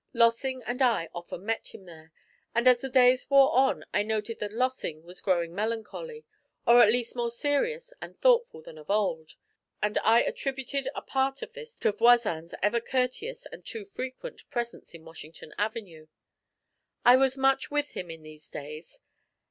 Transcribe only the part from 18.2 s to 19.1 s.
these days.